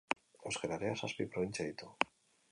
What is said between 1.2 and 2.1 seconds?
probintzia ditu.